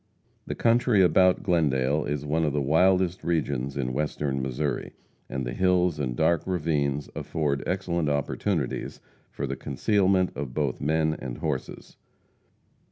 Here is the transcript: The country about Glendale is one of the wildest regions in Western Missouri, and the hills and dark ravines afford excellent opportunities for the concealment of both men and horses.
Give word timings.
The 0.47 0.55
country 0.55 1.03
about 1.03 1.43
Glendale 1.43 2.05
is 2.05 2.25
one 2.25 2.43
of 2.43 2.53
the 2.53 2.59
wildest 2.59 3.23
regions 3.23 3.77
in 3.77 3.93
Western 3.93 4.41
Missouri, 4.41 4.93
and 5.29 5.45
the 5.45 5.53
hills 5.53 5.99
and 5.99 6.15
dark 6.15 6.41
ravines 6.47 7.07
afford 7.13 7.61
excellent 7.67 8.09
opportunities 8.09 8.99
for 9.29 9.45
the 9.45 9.55
concealment 9.55 10.35
of 10.35 10.55
both 10.55 10.81
men 10.81 11.15
and 11.19 11.37
horses. 11.37 11.97